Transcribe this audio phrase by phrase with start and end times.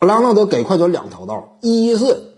[0.00, 2.34] 莱昂纳德给快船两条道，一是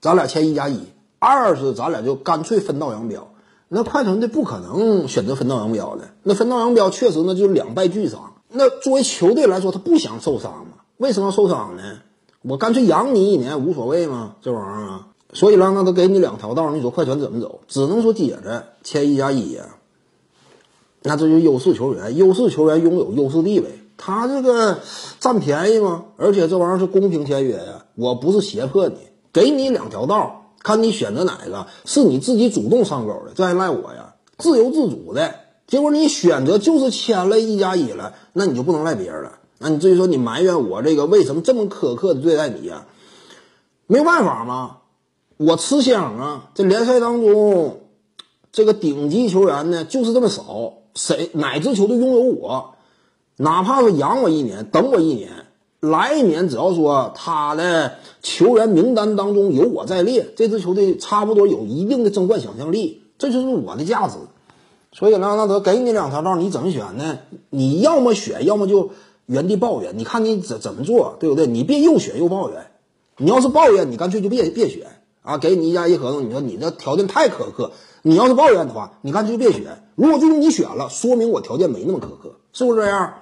[0.00, 0.80] 咱俩签一加一，
[1.18, 3.28] 二是咱俩就干脆分道扬镳。
[3.68, 8.32] 那快船队不可能选择分道扬镳的，那分道扬镳确实那就两败俱伤。
[8.50, 10.78] 那作为球队来说，他不想受伤嘛？
[10.96, 11.82] 为什么要受伤呢？
[12.42, 15.08] 我干脆养你一年无所谓嘛，这玩意儿啊。
[15.34, 17.60] 所以让他都给你两条道，你说快船怎么走？
[17.68, 19.76] 只能说接着签一加一呀。
[21.02, 24.78] 那这就优势球员，优势球员拥有优势地位，他这个
[25.20, 26.06] 占便宜吗？
[26.16, 28.96] 而且这玩意儿是公平签约呀，我不是胁迫你，
[29.32, 34.14] 给你两条道，看你选择哪个，是你自己主动上钩的，这还赖我呀？
[34.38, 35.34] 自由自主的
[35.66, 39.32] 结果，你选择就是签了一加一了，那你就不能赖别人了。
[39.58, 42.86] 那你至于说你埋怨我这个为什么这么苛刻的对待你呀？
[43.86, 44.76] 没办法吗？
[45.36, 46.50] 我吃香啊！
[46.54, 47.80] 这联赛当中，
[48.52, 52.74] 这个顶级球员呢就是这么少，谁哪支球队拥有我，
[53.38, 55.30] 哪怕是养我一年，等我一年，
[55.80, 64.16] 来一年，只要说他的球员名单当中有我在列，这支球队差不多有一定的争冠想象力，这就是我的价值。
[64.92, 67.18] 所以莱昂纳德给你两条道，你怎么选呢？
[67.48, 68.90] 你要么选，要么就。
[69.30, 71.46] 原地抱怨，你看你怎怎么做，对不对？
[71.46, 72.68] 你别又选又抱怨。
[73.18, 74.86] 你要是抱怨，你干脆就别别选
[75.20, 75.36] 啊！
[75.36, 77.72] 给你一加一合同，你说你这条件太苛刻。
[78.00, 79.82] 你要是抱怨的话，你干脆就别选。
[79.96, 83.12] 如果最终你选了，说明我条件没那么苛刻，是不是这样？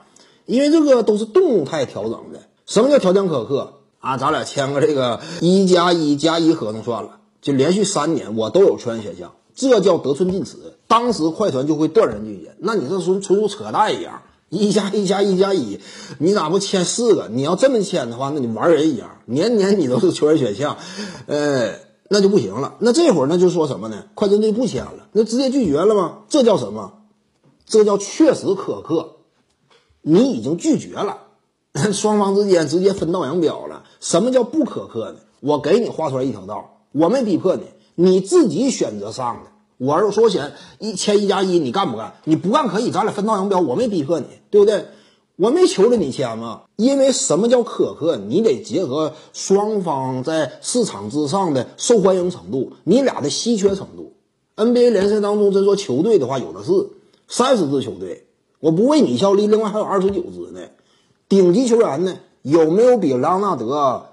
[0.47, 2.41] 因为这个都是动态调整的。
[2.64, 4.16] 什么叫条件苛刻啊？
[4.16, 10.56] 咱俩签个这个一加一加一合同算了，就连续三年我都有球员选项，这叫得寸进尺。
[10.86, 12.55] 当时快船就会断然拒绝。
[12.58, 14.22] 那你这纯纯属扯淡一样。
[14.48, 15.80] 一加一加一加一，
[16.19, 17.28] 你咋不签四个？
[17.28, 20.77] 你要这么签的话，那你玩人一样，年年你都是球员选项，
[21.27, 21.72] 呃，
[22.08, 22.77] 那就不行了。
[22.78, 24.05] 那这会儿那就说什么呢？
[24.14, 26.19] 快船队不签了，那直接拒绝了吗？
[26.28, 26.92] 这叫什么？
[27.67, 29.16] 这叫确实苛刻，
[30.09, 31.19] 你已经拒绝了，
[31.93, 33.83] 双方之间直接分道扬镳了。
[33.99, 35.19] 什么叫不苛刻呢？
[35.41, 37.65] 我给你画出来一条道，我没逼迫你，
[37.97, 39.51] 你自己选择上的。
[39.79, 42.14] 我是说签一签一加一，你干不干？
[42.23, 43.58] 你不干可以，咱俩分道扬镳。
[43.58, 44.86] 我没逼迫你，对不对？
[45.35, 46.63] 我没求着你签嘛。
[46.77, 48.17] 因为什么叫苛刻？
[48.17, 54.13] 你得结合双方在市场之上的受欢迎程度，你俩的稀缺程度。
[54.55, 56.73] NBA 联赛当中，真说球队的话，有的是
[57.29, 58.26] 三十支球队，
[58.61, 60.61] 我不为你效力，另外还有二十九支呢。
[61.28, 64.06] 顶级球员呢，有没有比莱昂纳德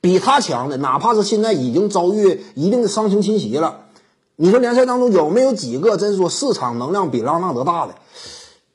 [0.00, 0.76] 比他强的？
[0.76, 3.82] 哪怕是现在已经遭遇一定的伤情侵袭了。
[4.36, 7.94] 你说联赛当中有没有几个真说市场能量比拉纳德大的？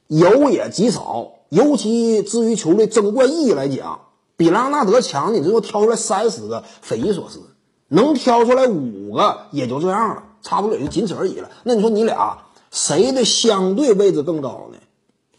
[0.08, 1.32] 有也极少。
[1.50, 4.02] 尤其至于球队争冠意义来讲，
[4.36, 7.40] 比拉纳德强，你这说挑出来三十个，匪夷所思。
[7.90, 11.50] 能挑出来五个也就这样了，差不多也就仅此而已了。
[11.64, 14.78] 那你说你俩谁的相对位置更高呢？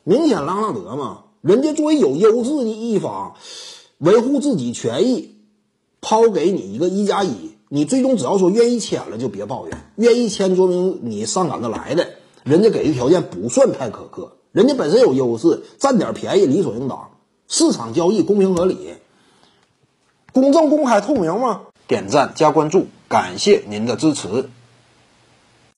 [0.08, 3.34] 明显拉纳德嘛，人家作为有优势的一方，
[3.98, 5.34] 维护自己权益，
[6.00, 7.50] 抛给你一个一加一。
[7.68, 9.76] 你最终只要说愿意签了，就别抱怨。
[9.96, 12.08] 愿意签，说明你上赶着来的。
[12.42, 17.10] 人家给的条件不算太苛刻，人家本身有优势，占点便宜理所应当。
[17.46, 18.94] 市场交易公平合理，
[20.32, 21.64] 公正公开透明吗？
[21.86, 24.48] 点赞加关注，感谢您的支持。